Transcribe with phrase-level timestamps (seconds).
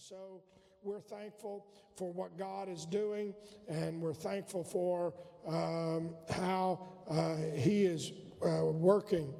[0.00, 0.40] so
[0.82, 3.34] we're thankful for what God is doing,
[3.68, 5.12] and we're thankful for
[5.46, 9.34] um, how uh, He is uh, working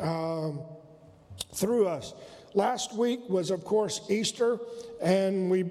[0.00, 0.62] um,
[1.54, 2.14] through us.
[2.54, 4.58] Last week was, of course, Easter,
[5.00, 5.66] and we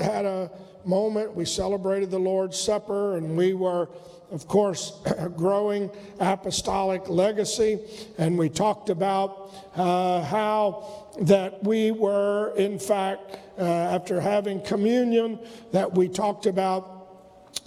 [0.00, 0.50] had a
[0.84, 1.32] moment.
[1.36, 3.90] We celebrated the Lord's Supper, and we were
[4.34, 7.78] of course, a growing apostolic legacy,
[8.18, 15.38] and we talked about uh, how that we were, in fact, uh, after having communion,
[15.70, 17.06] that we talked about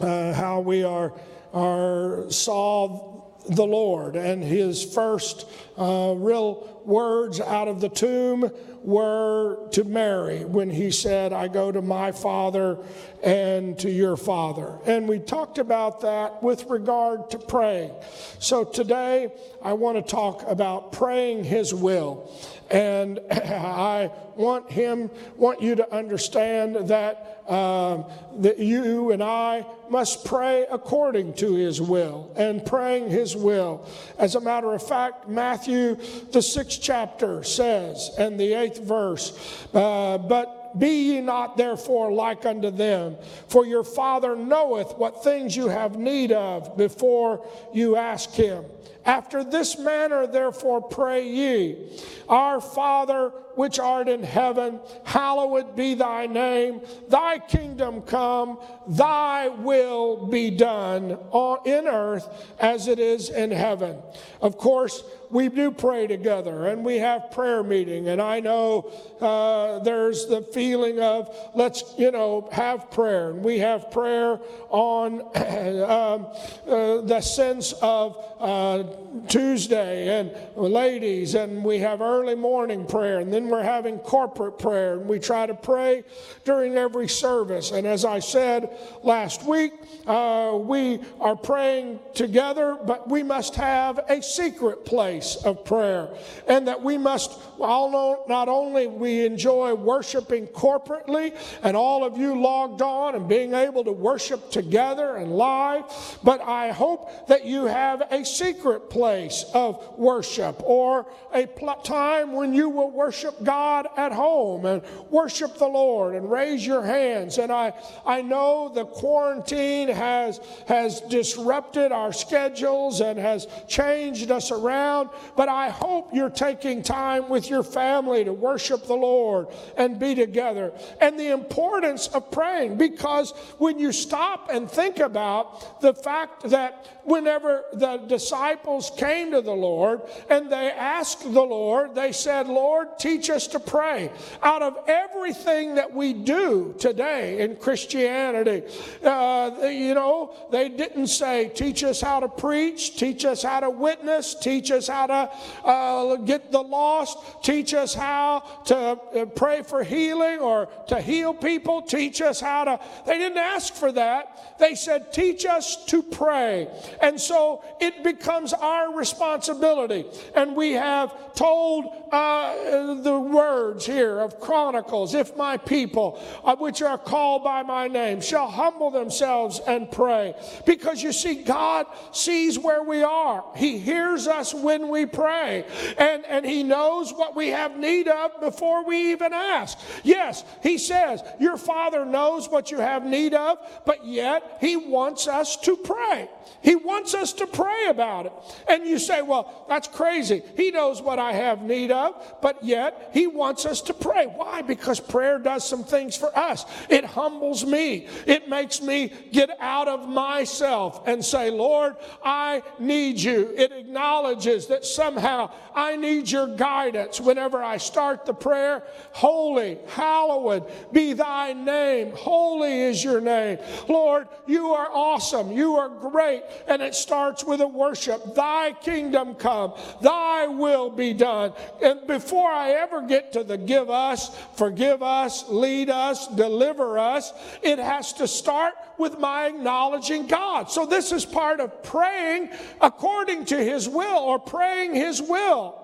[0.02, 1.14] uh, how we are,
[1.54, 5.48] are saw the Lord, and his first
[5.78, 8.52] uh, real words out of the tomb
[8.88, 12.78] were to Mary when he said, I go to my father
[13.22, 14.80] and to your father.
[14.86, 17.92] And we talked about that with regard to praying.
[18.40, 22.32] So today I want to talk about praying his will.
[22.72, 28.06] And I want him, want you to understand that um,
[28.40, 33.88] that you and I must pray according to his will and praying his will.
[34.18, 35.98] As a matter of fact, Matthew,
[36.32, 42.46] the sixth chapter says, and the eighth verse, uh, but be ye not therefore like
[42.46, 43.16] unto them,
[43.48, 48.66] for your Father knoweth what things you have need of before you ask him.
[49.08, 51.90] After this manner, therefore, pray ye
[52.28, 56.80] Our Father which art in heaven, hallowed be thy name.
[57.10, 63.98] Thy kingdom come, thy will be done on, in earth as it is in heaven.
[64.42, 69.80] Of course, we do pray together and we have prayer meeting and i know uh,
[69.80, 75.22] there's the feeling of let's you know have prayer and we have prayer on
[75.84, 76.28] um,
[76.66, 78.84] uh, the sense of uh,
[79.28, 84.94] tuesday and ladies and we have early morning prayer and then we're having corporate prayer
[84.94, 86.04] and we try to pray
[86.46, 88.70] during every service and as i said
[89.04, 89.74] last week
[90.06, 96.10] uh, we are praying together but we must have a secret place of prayer.
[96.48, 102.18] And that we must, all know, not only we enjoy worshiping corporately and all of
[102.18, 105.84] you logged on and being able to worship together and live,
[106.24, 112.34] but I hope that you have a secret place of worship or a pl- time
[112.34, 117.38] when you will worship God at home and worship the Lord and raise your hands.
[117.38, 117.74] And I,
[118.06, 125.50] I know the quarantine has, has disrupted our schedules and has changed us around but
[125.50, 130.74] I hope you're taking time with your family to worship the Lord and be together.
[131.00, 136.88] And the importance of praying, because when you stop and think about the fact that
[137.04, 138.67] whenever the disciples
[138.98, 143.60] came to the Lord and they asked the Lord, they said, Lord, teach us to
[143.60, 144.12] pray.
[144.44, 148.64] Out of everything that we do today in Christianity,
[149.04, 153.70] uh, you know, they didn't say, teach us how to preach, teach us how to
[153.70, 155.30] witness, teach us how how to
[155.64, 161.34] uh, get the lost, teach us how to uh, pray for healing or to heal
[161.34, 162.80] people, teach us how to.
[163.06, 164.58] They didn't ask for that.
[164.60, 166.68] They said, teach us to pray.
[167.02, 170.06] And so it becomes our responsibility.
[170.36, 176.82] And we have told uh, the words here of Chronicles if my people, uh, which
[176.82, 180.34] are called by my name, shall humble themselves and pray.
[180.66, 185.66] Because you see, God sees where we are, He hears us when we pray.
[185.98, 189.78] And, and He knows what we have need of before we even ask.
[190.04, 195.28] Yes, He says, Your Father knows what you have need of, but yet He wants
[195.28, 196.30] us to pray.
[196.62, 198.34] He wants us to pray about it.
[198.68, 200.44] And you say, Well, that's crazy.
[200.56, 204.26] He knows what I have need of, but yet He wants us to pray.
[204.26, 204.62] Why?
[204.62, 206.66] Because prayer does some things for us.
[206.90, 213.20] It humbles me, it makes me get out of myself and say, Lord, I need
[213.20, 213.54] you.
[213.56, 218.84] It acknowledges that somehow I need your guidance whenever I start the prayer.
[219.12, 222.12] Holy, hallowed be thy name.
[222.16, 223.60] Holy is your name.
[223.88, 225.52] Lord, you are awesome.
[225.52, 226.44] You are great.
[226.68, 228.36] And it starts with a worship.
[228.38, 231.54] Thy kingdom come, thy will be done.
[231.82, 237.34] And before I ever get to the give us, forgive us, lead us, deliver us,
[237.64, 240.70] it has to start with my acknowledging God.
[240.70, 245.84] So this is part of praying according to his will or praying his will.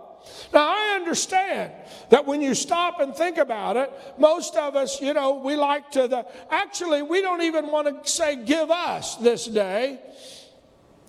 [0.54, 1.74] Now, I understand
[2.10, 5.90] that when you stop and think about it, most of us, you know, we like
[5.92, 10.00] to, the, actually, we don't even want to say, give us this day.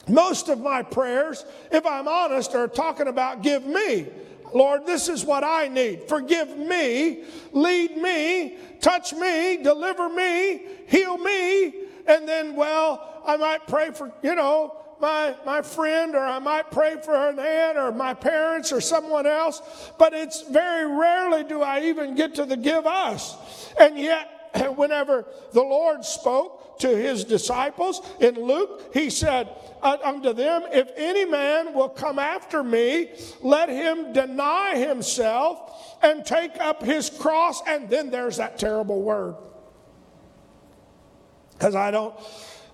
[0.08, 4.06] Most of my prayers, if I'm honest, are talking about give me.
[4.52, 6.04] Lord, this is what I need.
[6.08, 11.74] Forgive me, lead me, touch me, deliver me, heal me,
[12.06, 16.70] and then, well, I might pray for, you know, my, my friend, or I might
[16.70, 19.60] pray for an aunt, or my parents, or someone else,
[19.98, 23.36] but it's very rarely do I even get to the give us.
[23.78, 29.49] And yet, whenever the Lord spoke to his disciples in Luke, he said
[29.82, 33.11] uh, unto them, If any man will come after me,
[33.43, 37.62] let him deny himself and take up his cross.
[37.67, 39.37] And then there's that terrible word.
[41.53, 42.15] Because I don't.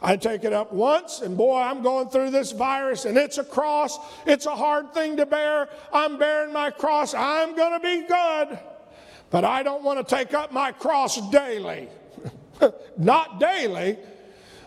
[0.03, 3.45] I take it up once, and boy, I'm going through this virus, and it's a
[3.45, 3.99] cross.
[4.25, 5.69] It's a hard thing to bear.
[5.93, 7.13] I'm bearing my cross.
[7.13, 8.59] I'm going to be good.
[9.29, 11.89] But I don't want to take up my cross daily.
[12.99, 13.99] Not daily.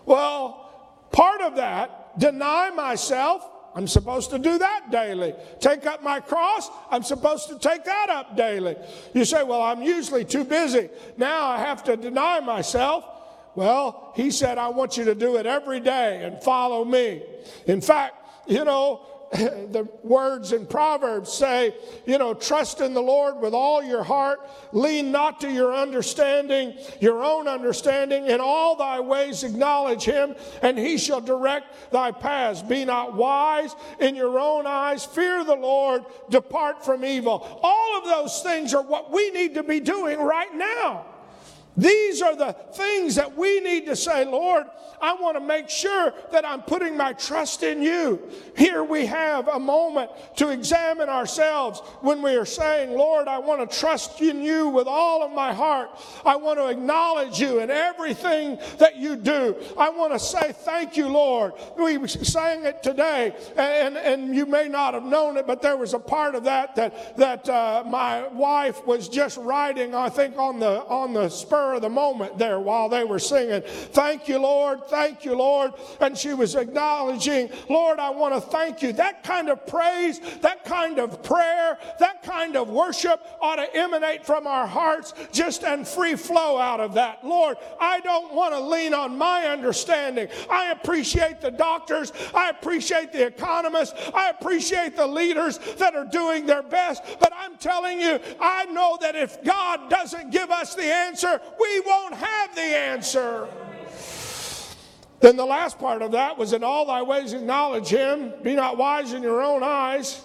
[0.06, 5.34] Well, part of that, deny myself, I'm supposed to do that daily.
[5.60, 8.76] Take up my cross, I'm supposed to take that up daily.
[9.14, 10.90] You say, well, I'm usually too busy.
[11.18, 13.06] Now I have to deny myself.
[13.56, 17.24] Well, he said, I want you to do it every day and follow me.
[17.68, 18.16] In fact,
[18.48, 19.02] you know,
[19.72, 21.74] the words in Proverbs say,
[22.06, 26.78] you know, trust in the Lord with all your heart, lean not to your understanding,
[27.02, 32.62] your own understanding, in all thy ways acknowledge him, and he shall direct thy paths.
[32.62, 37.60] Be not wise in your own eyes, fear the Lord, depart from evil.
[37.64, 41.08] All of those things are what we need to be doing right now.
[41.76, 44.66] These are the things that we need to say, Lord,
[45.02, 48.22] I want to make sure that I'm putting my trust in you.
[48.56, 53.70] Here we have a moment to examine ourselves when we are saying, Lord, I want
[53.70, 55.90] to trust in you with all of my heart.
[56.24, 59.56] I want to acknowledge you in everything that you do.
[59.78, 61.54] I want to say thank you, Lord.
[61.78, 65.94] We sang it today, and, and you may not have known it, but there was
[65.94, 70.60] a part of that that, that uh, my wife was just writing, I think, on
[70.60, 74.40] the, on the spur spur of the moment there while they were singing, Thank you,
[74.40, 75.74] Lord, thank you, Lord.
[76.00, 78.94] And she was acknowledging, Lord, I want to thank you.
[78.94, 84.26] That kind of praise, that kind of prayer, that kind of worship ought to emanate
[84.26, 87.26] from our hearts just and free flow out of that.
[87.26, 90.28] Lord, I don't want to lean on my understanding.
[90.50, 96.46] I appreciate the doctors, I appreciate the economists, I appreciate the leaders that are doing
[96.46, 97.04] their best,
[97.36, 102.16] I'm telling you, I know that if God doesn't give us the answer, we won't
[102.16, 103.48] have the answer.
[105.20, 108.78] Then the last part of that was in all thy ways acknowledge him, be not
[108.78, 110.22] wise in your own eyes.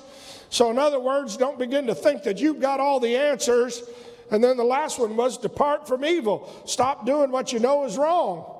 [0.50, 3.82] So, in other words, don't begin to think that you've got all the answers.
[4.30, 6.52] And then the last one was depart from evil.
[6.66, 8.54] Stop doing what you know is wrong.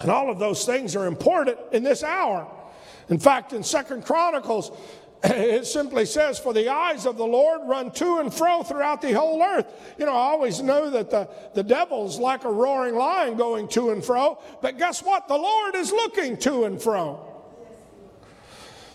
[0.00, 2.50] And all of those things are important in this hour.
[3.08, 4.72] In fact, in Second Chronicles,
[5.24, 9.12] it simply says, For the eyes of the Lord run to and fro throughout the
[9.12, 9.66] whole earth.
[9.98, 13.90] You know, I always know that the, the devil's like a roaring lion going to
[13.90, 15.28] and fro, but guess what?
[15.28, 17.28] The Lord is looking to and fro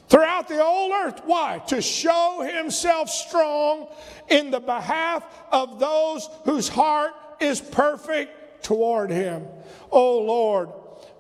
[0.10, 1.22] throughout the whole earth.
[1.26, 1.62] Why?
[1.68, 3.88] To show himself strong
[4.30, 9.48] in the behalf of those whose heart is perfect toward him.
[9.92, 10.70] Oh Lord,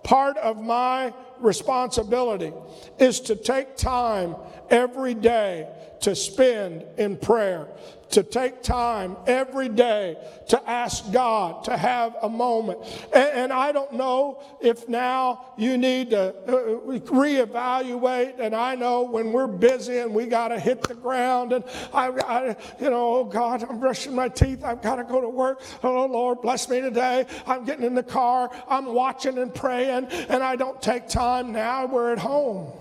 [0.07, 2.54] part of my responsibility
[2.98, 4.38] is to take time
[4.69, 5.68] every day
[6.00, 7.68] to spend in prayer,
[8.09, 10.18] to take time every day
[10.50, 12.80] to ask God to have a moment.
[13.13, 18.40] And, and I don't know if now you need to uh, reevaluate.
[18.40, 22.07] And I know when we're busy and we got to hit the ground, and I,
[22.09, 24.64] I, you know, oh God, I'm brushing my teeth.
[24.64, 25.61] I've got to go to work.
[25.83, 27.26] Oh Lord, bless me today.
[27.45, 28.49] I'm getting in the car.
[28.68, 31.85] I'm watching and praying, and I don't take time now.
[31.85, 32.71] We're at home.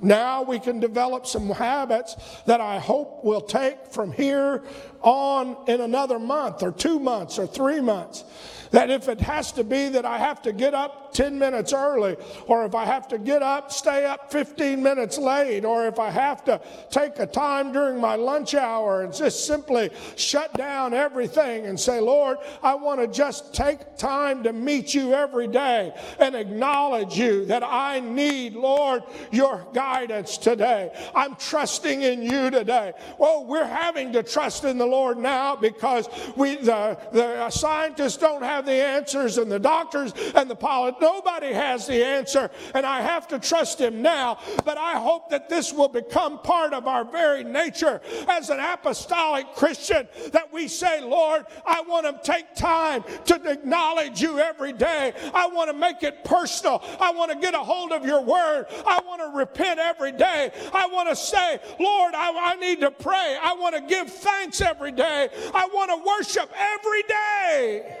[0.00, 4.62] Now we can develop some habits that I hope will take from here
[5.04, 8.24] on in another month or two months or three months.
[8.70, 12.16] That if it has to be that I have to get up 10 minutes early,
[12.48, 16.10] or if I have to get up, stay up 15 minutes late, or if I
[16.10, 21.66] have to take a time during my lunch hour and just simply shut down everything
[21.66, 26.34] and say, Lord, I want to just take time to meet you every day and
[26.34, 30.90] acknowledge you that I need, Lord, your guidance today.
[31.14, 32.92] I'm trusting in you today.
[33.18, 38.42] Well, we're having to trust in the Lord now because we the, the scientists don't
[38.42, 40.94] have have the answers, and the doctors and the pilot.
[41.00, 44.38] Nobody has the answer, and I have to trust Him now.
[44.64, 49.54] But I hope that this will become part of our very nature as an apostolic
[49.54, 55.12] Christian that we say, Lord, I want to take time to acknowledge you every day.
[55.34, 56.82] I want to make it personal.
[57.00, 58.66] I want to get a hold of your word.
[58.86, 60.52] I want to repent every day.
[60.72, 63.36] I want to say, Lord, I, I need to pray.
[63.42, 65.28] I want to give thanks every day.
[65.54, 67.96] I want to worship every day.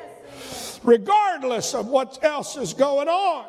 [0.84, 3.46] regardless of what else is going on.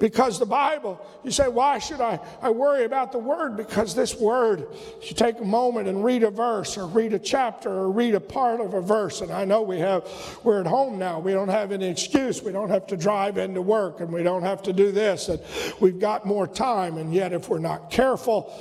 [0.00, 3.56] Because the Bible, you say, why should I, I worry about the Word?
[3.56, 4.66] Because this Word,
[5.00, 8.16] if you take a moment and read a verse or read a chapter or read
[8.16, 9.20] a part of a verse.
[9.20, 10.04] And I know we have,
[10.42, 11.20] we're at home now.
[11.20, 12.42] We don't have any excuse.
[12.42, 15.28] We don't have to drive into work and we don't have to do this.
[15.28, 15.40] And
[15.78, 16.98] we've got more time.
[16.98, 18.52] And yet, if we're not careful,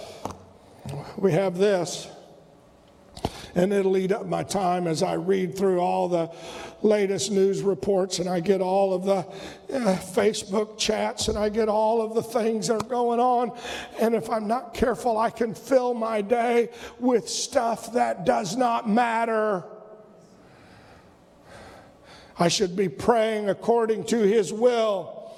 [1.17, 2.07] we have this.
[3.55, 6.31] And it'll eat up my time as I read through all the
[6.81, 9.17] latest news reports and I get all of the
[9.75, 13.57] uh, Facebook chats and I get all of the things that are going on.
[13.99, 16.69] And if I'm not careful, I can fill my day
[16.99, 19.63] with stuff that does not matter.
[22.37, 25.31] I should be praying according to His will.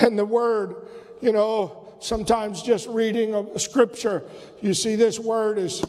[0.00, 0.76] And the word,
[1.20, 4.24] you know, sometimes just reading a scripture,
[4.60, 5.84] you see this word is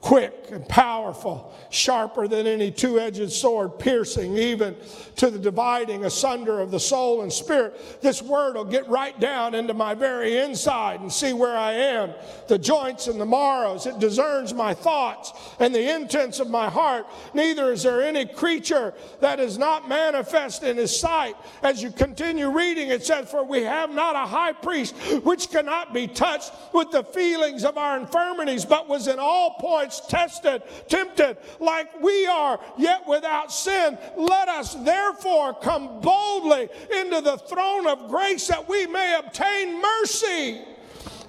[0.00, 4.74] quick and powerful, sharper than any two edged sword, piercing even
[5.16, 8.00] to the dividing asunder of the soul and spirit.
[8.00, 12.14] This word will get right down into my very inside and see where I am,
[12.48, 13.86] the joints and the marrows.
[13.86, 17.06] It discerns my thoughts and the intents of my heart.
[17.34, 21.36] Neither is there any creature that is not manifest in his sight.
[21.62, 25.92] As you continue reading, it says, For we have not a high priest which cannot
[25.92, 31.38] be touched with the feelings of our infirmities, but was in all points tested, tempted
[31.58, 33.98] like we are, yet without sin.
[34.16, 40.60] Let us therefore come boldly into the throne of grace that we may obtain mercy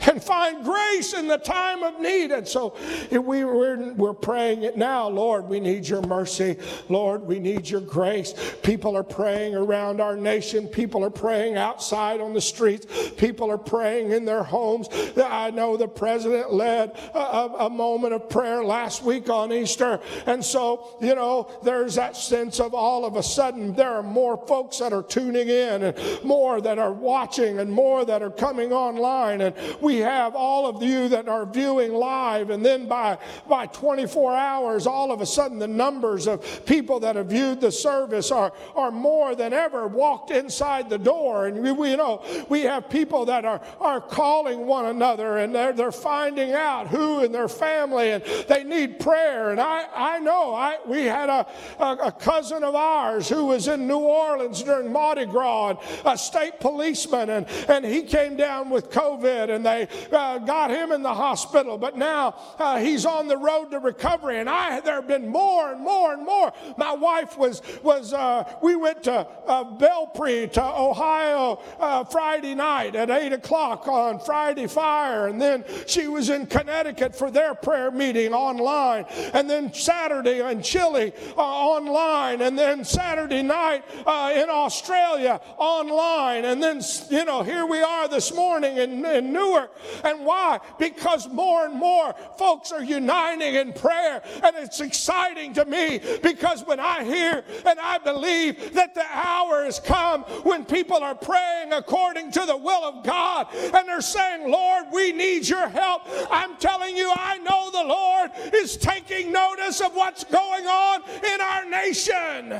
[0.07, 2.31] and find grace in the time of need.
[2.31, 2.75] And so
[3.11, 5.07] we, we're, we're praying it now.
[5.07, 6.57] Lord, we need your mercy.
[6.89, 8.33] Lord, we need your grace.
[8.63, 10.67] People are praying around our nation.
[10.67, 13.11] People are praying outside on the streets.
[13.17, 14.87] People are praying in their homes.
[15.17, 19.99] I know the president led a, a, a moment of prayer last week on Easter.
[20.25, 24.37] And so, you know, there's that sense of all of a sudden there are more
[24.47, 28.71] folks that are tuning in and more that are watching and more that are coming
[28.71, 29.41] online.
[29.41, 33.17] And we we have all of you that are viewing live, and then by,
[33.49, 37.73] by 24 hours, all of a sudden the numbers of people that have viewed the
[37.73, 41.47] service are, are more than ever walked inside the door.
[41.47, 45.53] And we, we you know, we have people that are, are calling one another and
[45.53, 49.51] they're, they're finding out who in their family and they need prayer.
[49.51, 51.45] And I, I know I, we had a,
[51.79, 56.61] a, a cousin of ours who was in New Orleans during Mardi Gras, a state
[56.61, 61.01] policeman, and, and he came down with COVID and they they uh, got him in
[61.01, 64.39] the hospital, but now uh, he's on the road to recovery.
[64.39, 66.53] And I, there have been more and more and more.
[66.77, 72.95] My wife was, was uh, we went to uh, Belpre to Ohio uh, Friday night
[72.95, 75.27] at 8 o'clock on Friday Fire.
[75.27, 79.05] And then she was in Connecticut for their prayer meeting online.
[79.33, 82.41] And then Saturday in Chile uh, online.
[82.41, 86.45] And then Saturday night in Australia online.
[86.45, 89.70] And then, you know, here we are this morning in, in Newark
[90.03, 90.59] and why?
[90.79, 94.21] Because more and more folks are uniting in prayer.
[94.43, 99.65] And it's exciting to me because when I hear and I believe that the hour
[99.65, 104.49] has come when people are praying according to the will of God and they're saying,
[104.49, 106.03] Lord, we need your help.
[106.29, 111.01] I'm telling you, I know the Lord is taking notice of what's going on
[111.33, 112.59] in our nation.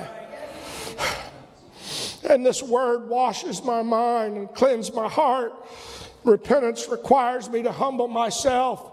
[2.23, 5.53] And this word washes my mind and cleanses my heart.
[6.23, 8.87] Repentance requires me to humble myself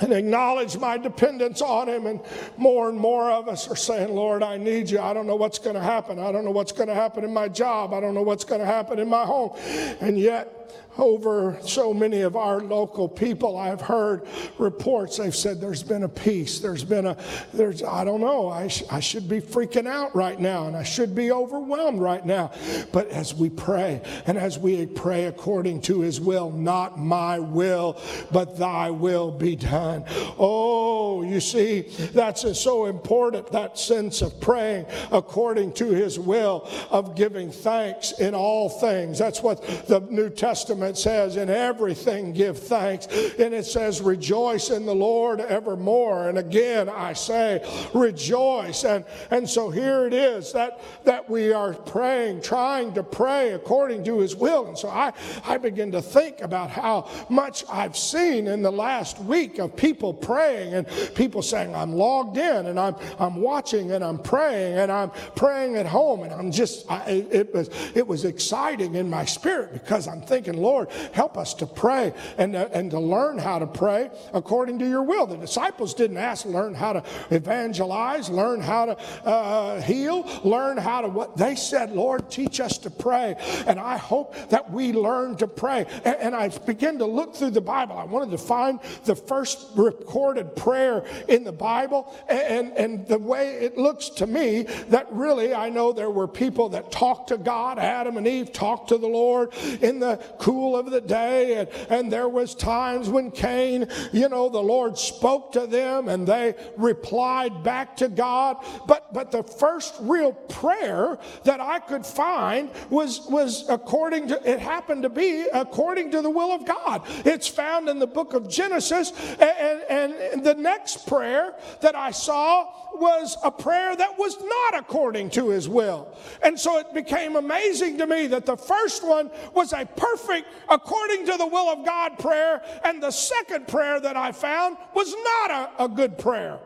[0.00, 2.06] and acknowledge my dependence on Him.
[2.06, 2.20] And
[2.56, 5.00] more and more of us are saying, Lord, I need you.
[5.00, 6.18] I don't know what's going to happen.
[6.18, 7.92] I don't know what's going to happen in my job.
[7.92, 9.56] I don't know what's going to happen in my home.
[10.00, 10.56] And yet,
[11.00, 13.56] over so many of our local people.
[13.56, 14.26] I've heard
[14.58, 16.60] reports, they've said there's been a peace.
[16.60, 17.16] There's been a,
[17.52, 20.82] there's, I don't know, I, sh- I should be freaking out right now and I
[20.82, 22.52] should be overwhelmed right now.
[22.92, 28.00] But as we pray and as we pray according to his will, not my will,
[28.30, 30.04] but thy will be done.
[30.38, 37.16] Oh, you see, that's so important, that sense of praying according to his will, of
[37.16, 39.18] giving thanks in all things.
[39.18, 43.06] That's what the New Testament it says, In everything give thanks.
[43.38, 46.28] And it says, Rejoice in the Lord evermore.
[46.28, 48.84] And again, I say, Rejoice.
[48.84, 54.04] And, and so here it is that, that we are praying, trying to pray according
[54.04, 54.66] to His will.
[54.66, 55.12] And so I,
[55.46, 60.12] I begin to think about how much I've seen in the last week of people
[60.12, 64.90] praying and people saying, I'm logged in and I'm, I'm watching and I'm praying and
[64.90, 66.24] I'm praying at home.
[66.24, 70.40] And I'm just, I, it, was, it was exciting in my spirit because I'm thinking,
[70.40, 74.78] thinking, Lord, help us to pray and, uh, and to learn how to pray according
[74.78, 75.26] to your will.
[75.26, 81.02] The disciples didn't ask, learn how to evangelize, learn how to uh, heal, learn how
[81.02, 81.36] to what.
[81.36, 83.36] They said, Lord, teach us to pray.
[83.66, 85.86] And I hope that we learn to pray.
[86.04, 87.98] And, and I began to look through the Bible.
[87.98, 92.14] I wanted to find the first recorded prayer in the Bible.
[92.28, 96.70] And, and the way it looks to me that really I know there were people
[96.70, 97.78] that talked to God.
[97.78, 100.16] Adam and Eve talked to the Lord in the
[100.60, 101.54] cool of the day.
[101.54, 106.26] And, and there was times when Cain, you know, the Lord spoke to them and
[106.26, 108.58] they replied back to God.
[108.86, 114.60] But, but the first real prayer that I could find was, was according to, it
[114.60, 117.04] happened to be according to the will of God.
[117.24, 119.12] It's found in the book of Genesis.
[119.40, 122.68] And, and, and the next prayer that I saw
[123.00, 126.14] was a prayer that was not according to his will.
[126.42, 131.26] And so it became amazing to me that the first one was a perfect, according
[131.26, 135.50] to the will of God prayer, and the second prayer that I found was not
[135.50, 136.60] a, a good prayer.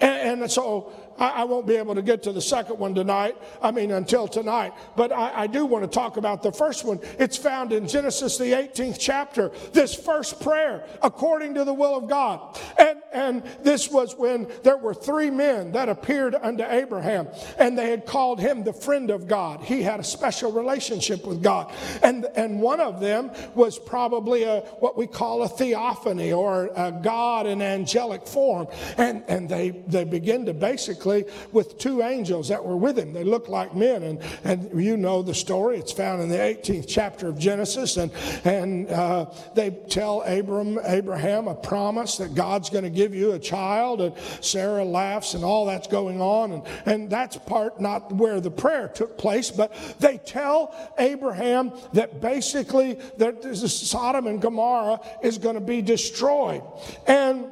[0.00, 3.36] And, and so I, I, won't be able to get to the second one tonight,
[3.60, 7.00] I mean, until tonight, but I, I do want to talk about the first one.
[7.18, 12.08] It's found in Genesis, the 18th chapter, this first prayer, according to the will of
[12.08, 12.58] God.
[12.78, 17.90] And, and this was when there were three men that appeared unto Abraham, and they
[17.90, 19.62] had called him the friend of God.
[19.62, 21.72] He had a special relationship with God.
[22.02, 26.92] And, and one of them was probably a, what we call a theophany or a
[26.92, 28.68] God in angelic form.
[28.96, 31.07] And, and they, they begin to basically
[31.52, 33.12] with two angels that were with him.
[33.12, 35.78] They looked like men, and, and you know the story.
[35.78, 38.12] It's found in the 18th chapter of Genesis, and,
[38.44, 43.38] and uh, they tell Abram, Abraham a promise that God's going to give you a
[43.38, 48.40] child, and Sarah laughs, and all that's going on, and, and that's part not where
[48.40, 55.38] the prayer took place, but they tell Abraham that basically that Sodom and Gomorrah is
[55.38, 56.62] going to be destroyed.
[57.06, 57.46] And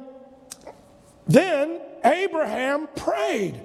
[1.27, 3.61] then Abraham prayed.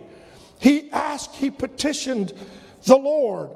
[0.58, 2.32] He asked, he petitioned
[2.84, 3.50] the Lord.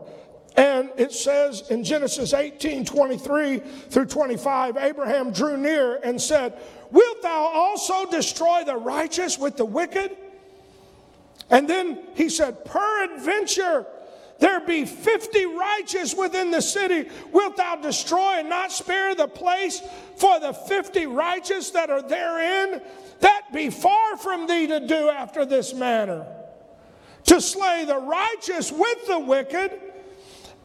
[0.57, 6.59] And it says in Genesis 18 23 through 25, Abraham drew near and said,
[6.91, 10.17] Wilt thou also destroy the righteous with the wicked?
[11.51, 13.87] And then he said, Peradventure,
[14.39, 17.09] there be 50 righteous within the city.
[17.33, 19.81] Wilt thou destroy and not spare the place
[20.17, 22.83] for the 50 righteous that are therein?
[23.21, 26.27] That be far from thee to do after this manner.
[27.25, 29.81] To slay the righteous with the wicked,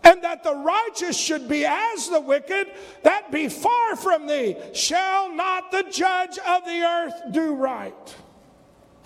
[0.03, 2.67] and that the righteous should be as the wicked,
[3.03, 4.57] that be far from thee.
[4.73, 8.15] Shall not the judge of the earth do right?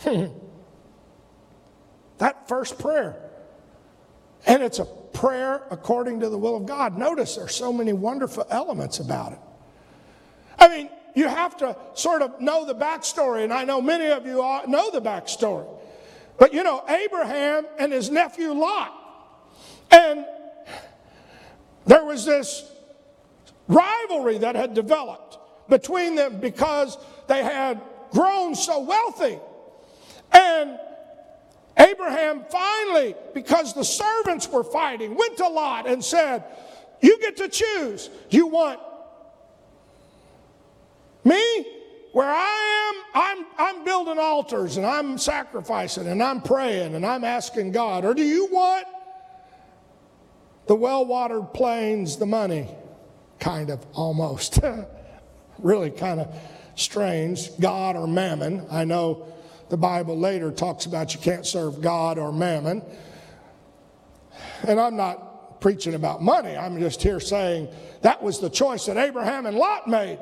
[2.18, 3.25] that first prayer.
[4.46, 6.98] And it's a prayer according to the will of God.
[6.98, 9.40] Notice there's so many wonderful elements about it.
[10.60, 14.26] I mean, you have to sort of know the backstory, and I know many of
[14.26, 14.36] you
[14.68, 15.68] know the backstory.
[16.38, 18.94] But you know, Abraham and his nephew Lot,
[19.92, 20.26] and
[21.86, 22.70] there was this
[23.68, 25.38] rivalry that had developed
[25.70, 27.82] between them because they had
[28.12, 29.40] grown so wealthy.
[30.32, 30.78] And
[31.78, 36.44] Abraham finally, because the servants were fighting, went to Lot and said,
[37.02, 38.10] You get to choose.
[38.30, 38.80] Do You want
[41.26, 41.66] me,
[42.12, 47.24] where I am, I'm, I'm building altars and I'm sacrificing and I'm praying and I'm
[47.24, 48.06] asking God.
[48.06, 48.86] Or do you want
[50.68, 52.70] the well watered plains, the money?
[53.40, 54.60] Kind of, almost.
[55.60, 56.34] really kind of
[56.76, 57.50] strange.
[57.60, 58.66] God or mammon.
[58.70, 59.28] I know
[59.70, 62.82] the Bible later talks about you can't serve God or mammon.
[64.68, 67.68] And I'm not preaching about money, I'm just here saying
[68.02, 70.20] that was the choice that Abraham and Lot made.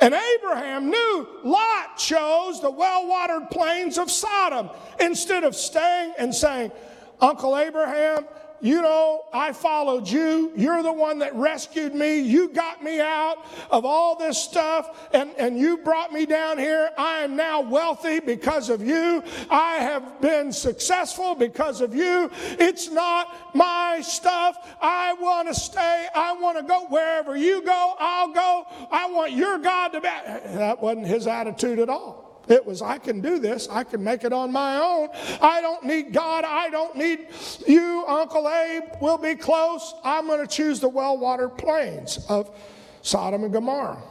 [0.00, 6.34] And Abraham knew Lot chose the well watered plains of Sodom instead of staying and
[6.34, 6.72] saying,
[7.20, 8.24] Uncle Abraham,
[8.60, 10.52] you know, I followed you.
[10.56, 12.20] You're the one that rescued me.
[12.20, 16.90] You got me out of all this stuff and, and you brought me down here.
[16.98, 19.22] I am now wealthy because of you.
[19.50, 22.30] I have been successful because of you.
[22.58, 24.56] It's not my stuff.
[24.80, 26.08] I want to stay.
[26.14, 27.94] I want to go wherever you go.
[27.98, 28.66] I'll go.
[28.90, 30.08] I want your God to be.
[30.56, 32.29] That wasn't his attitude at all.
[32.50, 33.68] It was, I can do this.
[33.70, 35.08] I can make it on my own.
[35.40, 36.44] I don't need God.
[36.44, 37.28] I don't need
[37.66, 38.82] you, Uncle Abe.
[39.00, 39.94] We'll be close.
[40.02, 42.54] I'm going to choose the well watered plains of
[43.02, 44.02] Sodom and Gomorrah.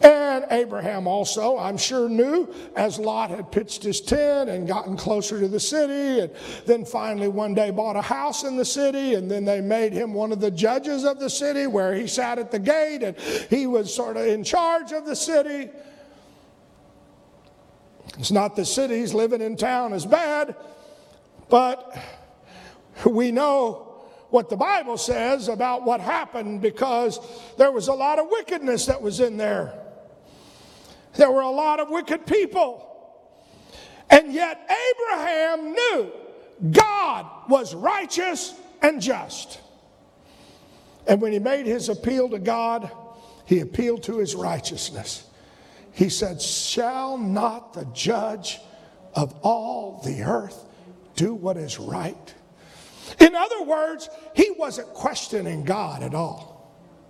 [0.00, 5.38] And Abraham also, I'm sure, knew as Lot had pitched his tent and gotten closer
[5.38, 6.32] to the city, and
[6.66, 10.12] then finally one day bought a house in the city, and then they made him
[10.12, 13.16] one of the judges of the city where he sat at the gate and
[13.48, 15.70] he was sort of in charge of the city.
[18.18, 20.54] It's not the cities living in town is bad,
[21.48, 21.96] but
[23.06, 23.88] we know
[24.30, 27.20] what the Bible says about what happened because
[27.58, 29.78] there was a lot of wickedness that was in there.
[31.14, 32.88] There were a lot of wicked people.
[34.08, 34.70] And yet,
[35.10, 36.12] Abraham knew
[36.70, 39.60] God was righteous and just.
[41.06, 42.90] And when he made his appeal to God,
[43.44, 45.26] he appealed to his righteousness.
[45.92, 48.60] He said, Shall not the judge
[49.14, 50.64] of all the earth
[51.16, 52.34] do what is right?
[53.20, 56.52] In other words, he wasn't questioning God at all.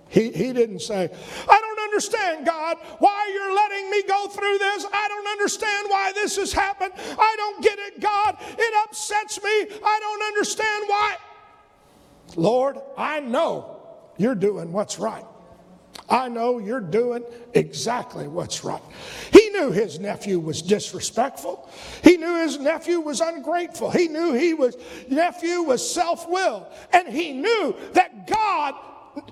[0.08, 1.08] He, he didn't say,
[1.48, 4.84] I don't understand, God, why you're letting me go through this.
[4.92, 6.92] I don't understand why this has happened.
[6.96, 8.36] I don't get it, God.
[8.40, 9.50] It upsets me.
[9.50, 11.16] I don't understand why.
[12.36, 13.80] Lord, I know
[14.18, 15.24] you're doing what's right.
[16.12, 18.82] I know you're doing exactly what's right.
[19.32, 21.70] He knew his nephew was disrespectful.
[22.04, 23.90] He knew his nephew was ungrateful.
[23.90, 24.76] He knew he was
[25.08, 26.66] nephew was self-willed.
[26.92, 28.74] And he knew that God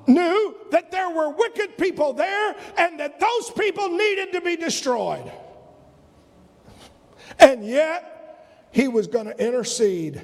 [0.07, 5.31] knew that there were wicked people there and that those people needed to be destroyed.
[7.39, 10.23] And yet, he was going to intercede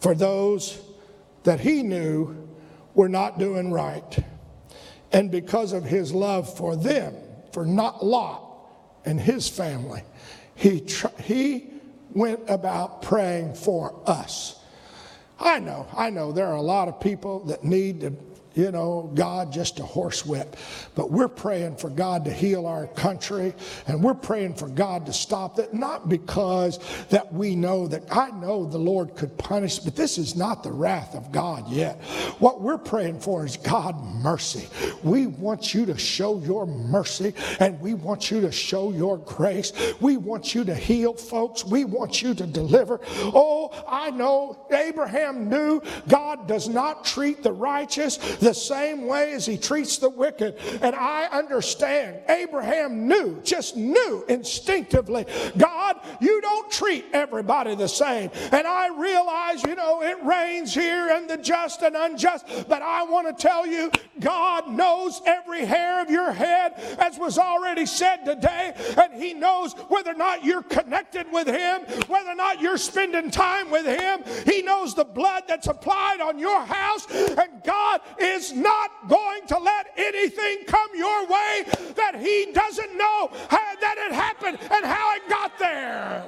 [0.00, 0.82] for those
[1.44, 2.46] that he knew
[2.94, 4.18] were not doing right.
[5.12, 7.14] And because of his love for them,
[7.52, 8.42] for not Lot
[9.04, 10.02] and his family,
[10.54, 11.70] he, tr- he
[12.12, 14.58] went about praying for us.
[15.40, 18.10] I know, I know there are a lot of people that need to
[18.58, 20.56] you know, God just a horsewhip.
[20.96, 23.54] But we're praying for God to heal our country
[23.86, 28.30] and we're praying for God to stop that, not because that we know that I
[28.32, 32.02] know the Lord could punish, but this is not the wrath of God yet.
[32.40, 34.66] What we're praying for is God mercy.
[35.04, 39.72] We want you to show your mercy and we want you to show your grace.
[40.00, 41.64] We want you to heal folks.
[41.64, 43.00] We want you to deliver.
[43.22, 48.16] Oh, I know Abraham knew God does not treat the righteous
[48.48, 50.56] the same way as he treats the wicked.
[50.80, 55.26] And I understand Abraham knew, just knew instinctively,
[55.58, 58.30] God, you don't treat everybody the same.
[58.50, 63.02] And I realize, you know, it rains here and the just and unjust, but I
[63.02, 68.24] want to tell you, God knows every hair of your head, as was already said
[68.24, 72.78] today, and He knows whether or not you're connected with Him, whether or not you're
[72.78, 74.22] spending time with Him.
[74.46, 79.58] He knows the blood that's applied on your house, and God is not going to
[79.58, 81.64] let anything come your way
[81.94, 86.24] that He doesn't know how, that it happened and how it got there.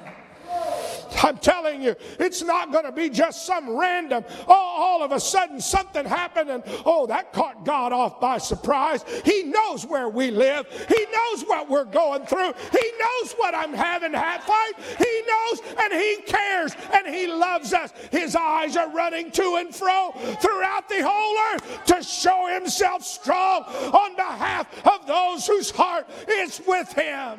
[1.22, 5.20] I'm telling you, it's not going to be just some random, oh, all of a
[5.20, 9.04] sudden something happened and, oh, that caught God off by surprise.
[9.24, 10.66] He knows where we live.
[10.88, 12.52] He knows what we're going through.
[12.72, 14.72] He knows what I'm having to fight.
[14.98, 17.92] He knows and He cares and He loves us.
[18.10, 23.64] His eyes are running to and fro throughout the whole earth to show Himself strong
[23.64, 27.38] on behalf of those whose heart is with Him.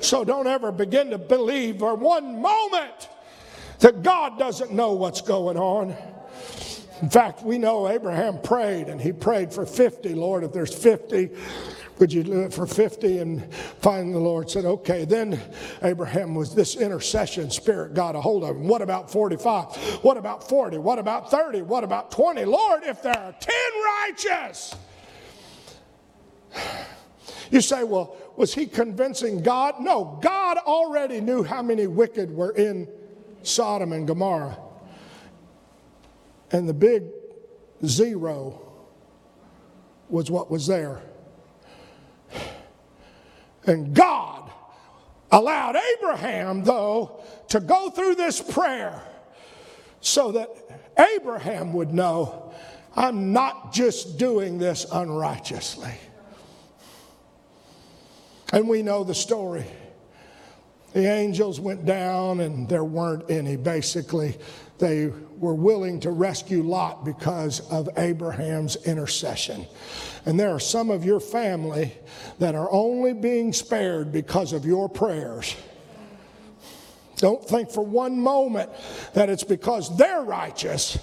[0.00, 3.08] So don't ever begin to believe for one moment
[3.80, 5.96] that God doesn't know what's going on.
[7.02, 10.14] In fact, we know Abraham prayed, and he prayed for 50.
[10.14, 11.30] Lord, if there's 50,
[11.98, 13.18] would you do it for 50?
[13.18, 15.06] And finally, the Lord said, okay.
[15.06, 15.40] Then
[15.82, 18.68] Abraham was this intercession spirit got a hold of him.
[18.68, 19.76] What about 45?
[20.02, 20.76] What about 40?
[20.78, 21.62] What about 30?
[21.62, 22.44] What about 20?
[22.44, 23.54] Lord, if there are 10
[24.08, 24.74] righteous.
[27.50, 29.80] You say, well, was he convincing God?
[29.80, 32.88] No, God already knew how many wicked were in
[33.42, 34.56] Sodom and Gomorrah.
[36.50, 37.02] And the big
[37.84, 38.58] zero
[40.08, 41.02] was what was there.
[43.66, 44.50] And God
[45.30, 49.02] allowed Abraham, though, to go through this prayer
[50.00, 50.48] so that
[50.98, 52.54] Abraham would know
[52.96, 55.92] I'm not just doing this unrighteously.
[58.52, 59.64] And we know the story.
[60.92, 64.36] The angels went down, and there weren't any, basically.
[64.78, 69.66] They were willing to rescue Lot because of Abraham's intercession.
[70.24, 71.94] And there are some of your family
[72.38, 75.54] that are only being spared because of your prayers.
[77.16, 78.70] Don't think for one moment
[79.12, 80.98] that it's because they're righteous,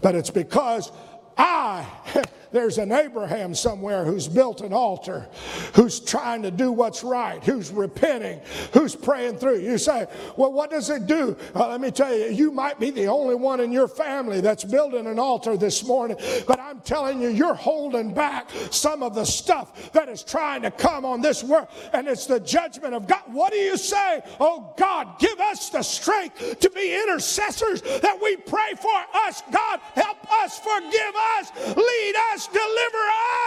[0.00, 0.92] but it's because
[1.36, 1.84] I,
[2.56, 5.28] there's an Abraham somewhere who's built an altar,
[5.74, 8.40] who's trying to do what's right, who's repenting,
[8.72, 9.58] who's praying through.
[9.58, 11.36] You say, well, what does it do?
[11.54, 14.64] Uh, let me tell you, you might be the only one in your family that's
[14.64, 16.16] building an altar this morning,
[16.46, 20.70] but I'm telling you, you're holding back some of the stuff that is trying to
[20.70, 23.22] come on this world, and it's the judgment of God.
[23.26, 24.22] What do you say?
[24.40, 29.42] Oh, God, give us the strength to be intercessors that we pray for us.
[29.52, 33.04] God, help us, forgive us, lead us, deliver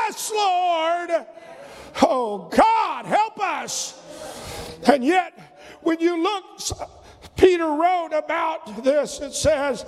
[0.07, 1.25] us, Lord.
[2.01, 3.99] Oh, God, help us.
[4.87, 5.33] And yet,
[5.81, 6.43] when you look,
[7.35, 9.85] Peter wrote about this, it says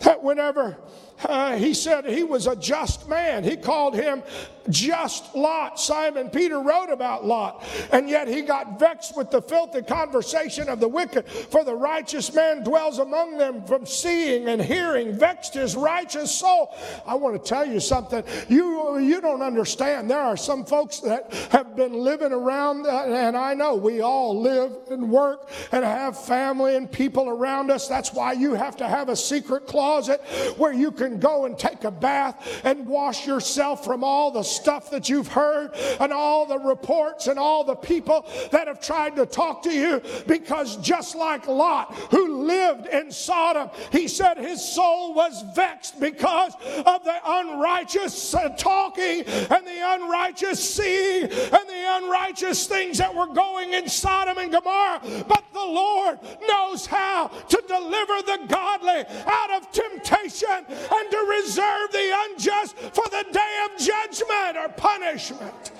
[0.00, 0.76] that whenever
[1.24, 3.44] uh, he said he was a just man.
[3.44, 4.22] He called him
[4.68, 5.80] just Lot.
[5.80, 10.80] Simon Peter wrote about Lot, and yet he got vexed with the filthy conversation of
[10.80, 11.26] the wicked.
[11.28, 16.74] For the righteous man dwells among them from seeing and hearing, vexed his righteous soul.
[17.06, 18.22] I want to tell you something.
[18.48, 20.10] You, you don't understand.
[20.10, 24.40] There are some folks that have been living around, uh, and I know we all
[24.40, 27.88] live and work and have family and people around us.
[27.88, 30.20] That's why you have to have a secret closet
[30.56, 34.90] where you can go and take a bath and wash yourself from all the stuff
[34.90, 39.26] that you've heard and all the reports and all the people that have tried to
[39.26, 45.14] talk to you because just like Lot, who lived in Sodom, he said his soul
[45.14, 46.54] was vexed because
[46.86, 53.72] of the unrighteous talking and the unrighteous seeing and the unrighteous things that were going
[53.72, 55.00] in Sodom and Gomorrah.
[55.26, 60.64] But the Lord knows how to deliver the godly out of temptation
[61.08, 65.72] to reserve the unjust for the day of judgment or punishment.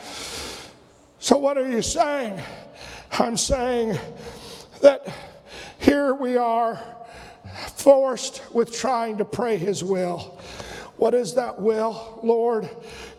[1.18, 2.40] So, what are you saying?
[3.18, 3.98] I'm saying
[4.80, 5.06] that
[5.78, 6.80] here we are
[7.76, 10.38] forced with trying to pray His will.
[10.96, 12.20] What is that will?
[12.22, 12.68] Lord,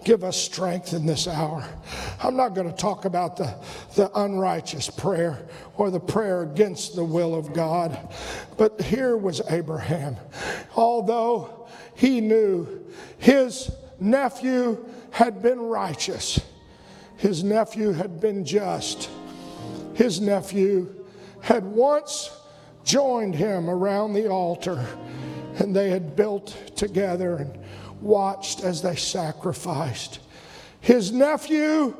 [0.03, 1.67] give us strength in this hour.
[2.21, 3.55] I'm not going to talk about the,
[3.95, 7.97] the unrighteous prayer or the prayer against the will of God,
[8.57, 10.15] but here was Abraham.
[10.75, 11.60] Although
[11.93, 12.85] he knew.
[13.17, 16.39] His nephew had been righteous,
[17.17, 19.09] his nephew had been just,
[19.93, 21.05] his nephew
[21.41, 22.31] had once
[22.83, 24.85] joined him around the altar,
[25.57, 27.59] and they had built together and
[28.01, 30.19] watched as they sacrificed.
[30.79, 31.95] His nephew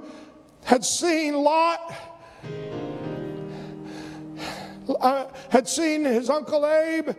[0.63, 1.93] had seen Lot,
[4.99, 7.12] uh, had seen his uncle Abe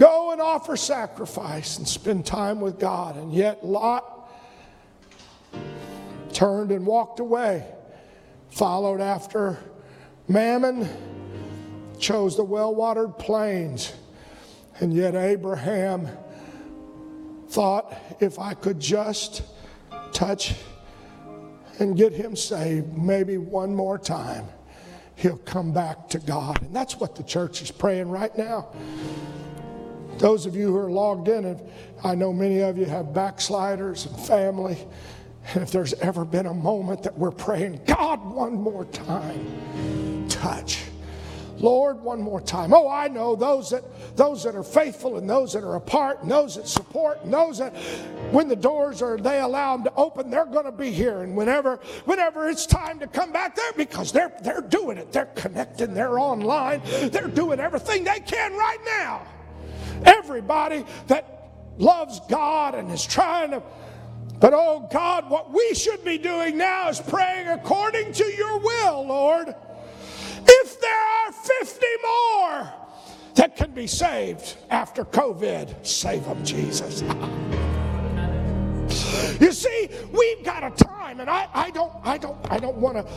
[0.00, 4.32] go and offer sacrifice and spend time with God, and yet Lot
[6.32, 7.66] turned and walked away,
[8.50, 9.58] followed after
[10.26, 10.88] mammon,
[11.98, 13.92] chose the well watered plains.
[14.80, 16.08] And yet, Abraham
[17.50, 19.42] thought if I could just
[20.12, 20.54] touch
[21.78, 24.46] and get him saved maybe one more time,
[25.16, 26.62] he'll come back to God.
[26.62, 28.68] And that's what the church is praying right now.
[30.20, 31.58] Those of you who are logged in,
[32.04, 34.76] I know many of you have backsliders and family.
[35.54, 40.84] And if there's ever been a moment that we're praying, God, one more time, touch.
[41.56, 42.74] Lord, one more time.
[42.74, 46.30] Oh, I know those that those that are faithful and those that are apart and
[46.30, 47.74] those that support and those that
[48.30, 51.22] when the doors are they allow them to open, they're going to be here.
[51.22, 55.32] And whenever whenever it's time to come back there, because they're they're doing it, they're
[55.34, 59.26] connecting, they're online, they're doing everything they can right now.
[60.04, 63.62] Everybody that loves God and is trying to
[64.40, 69.06] but oh God, what we should be doing now is praying according to your will,
[69.06, 69.54] Lord.
[70.46, 72.72] If there are 50 more
[73.34, 77.02] that can be saved after COVID, save them, Jesus.
[79.40, 82.96] You see, we've got a time, and I, I don't, I don't, I don't want
[82.96, 83.12] to.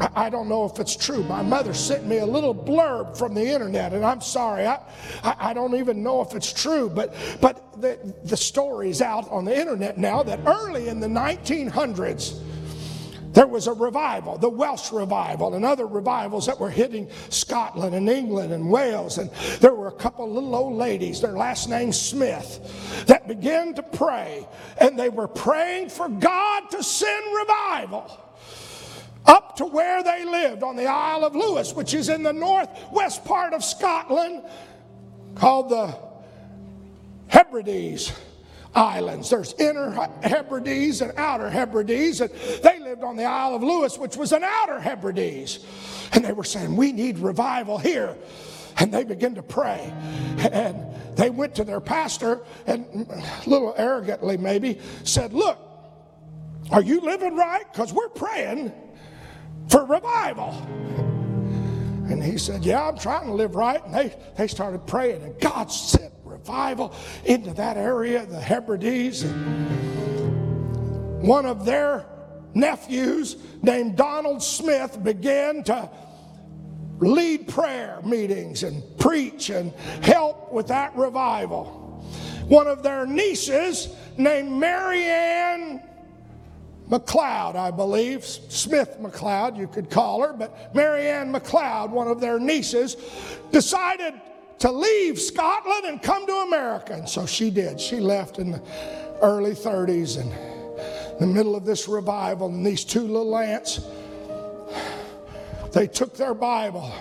[0.00, 1.22] I, I don't know if it's true.
[1.24, 4.80] My mother sent me a little blurb from the internet, and I'm sorry, I,
[5.22, 9.44] I, I don't even know if it's true, but but the the story's out on
[9.44, 12.40] the internet now that early in the 1900s
[13.34, 18.08] there was a revival, the Welsh revival, and other revivals that were hitting Scotland and
[18.08, 19.18] England and Wales.
[19.18, 19.28] And
[19.60, 24.46] there were a couple little old ladies, their last name Smith, that began to pray.
[24.78, 28.20] And they were praying for God to send revival
[29.26, 33.24] up to where they lived on the Isle of Lewis, which is in the northwest
[33.24, 34.44] part of Scotland,
[35.34, 35.96] called the
[37.26, 38.12] Hebrides
[38.74, 39.30] islands.
[39.30, 39.90] There's inner
[40.22, 42.30] Hebrides and outer Hebrides, and
[42.62, 45.64] they lived on the Isle of Lewis, which was an outer Hebrides.
[46.12, 48.16] And they were saying, We need revival here.
[48.78, 49.92] And they began to pray.
[50.38, 50.84] And
[51.16, 55.58] they went to their pastor and, a little arrogantly maybe, said, Look,
[56.70, 57.64] are you living right?
[57.72, 58.72] Because we're praying
[59.68, 60.50] for revival.
[62.08, 63.84] And he said, Yeah, I'm trying to live right.
[63.84, 66.12] And they, they started praying, and God sent
[66.44, 66.92] revival
[67.24, 69.22] into that area, the Hebrides.
[69.22, 72.04] And one of their
[72.52, 75.88] nephews, named Donald Smith, began to
[76.98, 82.04] lead prayer meetings and preach and help with that revival.
[82.46, 85.82] One of their nieces, named Marianne
[86.90, 92.38] McLeod, I believe, Smith McLeod, you could call her, but Marianne McLeod, one of their
[92.38, 92.98] nieces,
[93.50, 94.12] decided
[94.58, 96.94] to leave Scotland and come to America.
[96.94, 97.80] And so she did.
[97.80, 98.62] She left in the
[99.20, 100.32] early 30s and
[101.20, 103.80] the middle of this revival, and these two little aunts,
[105.72, 106.92] they took their Bible.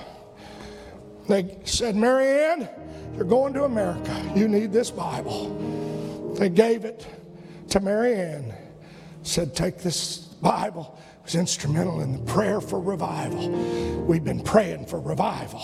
[1.27, 2.69] They said, Marianne,
[3.15, 4.31] you're going to America.
[4.35, 6.35] You need this Bible.
[6.37, 7.07] They gave it
[7.69, 8.53] to Marianne.
[9.23, 10.99] Said, take this Bible.
[11.19, 13.49] It was instrumental in the prayer for revival.
[14.05, 15.61] We've been praying for revival.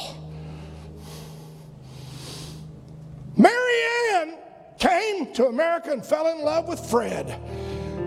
[3.35, 4.37] Marianne
[4.79, 7.39] came to America and fell in love with Fred.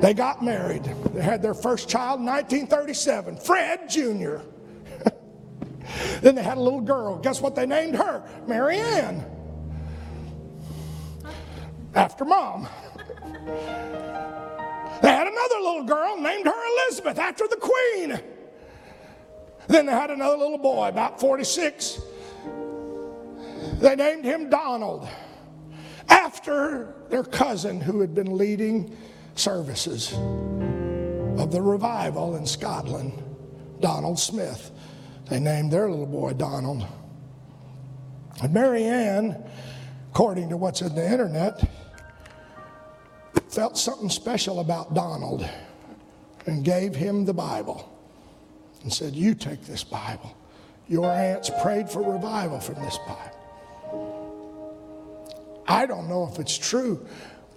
[0.00, 0.84] They got married.
[1.12, 4.38] They had their first child in 1937, Fred Jr.
[6.20, 7.18] then they had a little girl.
[7.18, 8.24] Guess what they named her?
[8.46, 9.24] Marianne.
[11.94, 12.68] After mom.
[15.02, 18.20] They had another little girl, named her Elizabeth, after the queen.
[19.66, 22.00] Then they had another little boy, about 46.
[23.80, 25.08] They named him Donald,
[26.32, 28.96] after their cousin who had been leading
[29.34, 30.12] services
[31.38, 33.22] of the revival in Scotland,
[33.80, 34.70] Donald Smith.
[35.28, 36.86] They named their little boy Donald.
[38.42, 39.44] And Marianne,
[40.10, 41.68] according to what's in the internet,
[43.50, 45.46] felt something special about Donald
[46.46, 47.92] and gave him the Bible
[48.82, 50.34] and said, You take this Bible.
[50.88, 53.41] Your aunts prayed for revival from this Bible.
[55.66, 57.06] I don't know if it's true,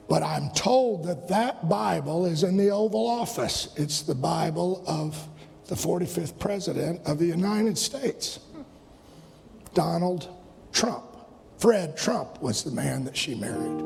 [0.08, 3.74] but I'm told that that Bible is in the Oval Office.
[3.76, 5.28] It's the Bible of
[5.68, 8.40] the 45th President of the United States,
[9.74, 10.30] Donald
[10.72, 11.04] Trump.
[11.58, 13.82] Fred Trump was the man that she married.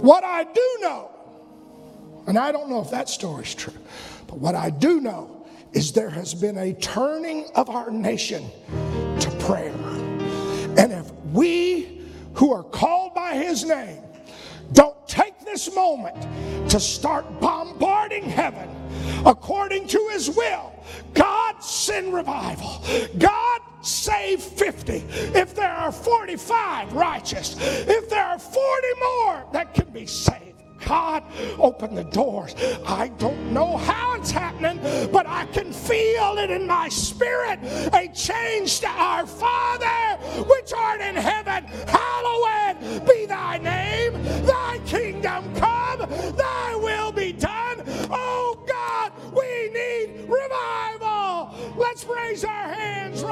[0.00, 1.10] What I do know,
[2.26, 3.72] and I don't know if that story's true,
[4.26, 8.48] but what I do know is there has been a turning of our nation
[9.20, 9.72] to prayer.
[11.32, 12.02] We
[12.34, 14.02] who are called by his name
[14.72, 16.16] don't take this moment
[16.70, 18.68] to start bombarding heaven
[19.26, 20.72] according to his will,
[21.14, 22.82] God send revival.
[23.18, 25.04] God save 50.
[25.38, 28.60] If there are 45 righteous, if there are 40
[29.00, 30.51] more that can be saved.
[30.86, 31.24] God,
[31.58, 32.54] open the doors.
[32.86, 34.78] I don't know how it's happening,
[35.12, 37.60] but I can feel it in my spirit.
[37.92, 44.12] A change to our Father, which art in heaven, hallowed be thy name.
[44.44, 46.00] Thy kingdom come,
[46.36, 47.82] thy will be done.
[48.10, 51.54] Oh God, we need revival.
[51.76, 53.22] Let's raise our hands.